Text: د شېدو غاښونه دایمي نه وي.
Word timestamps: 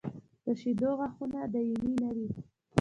د 0.43 0.45
شېدو 0.59 0.89
غاښونه 0.99 1.39
دایمي 1.53 1.91
نه 2.01 2.09
وي. 2.15 2.29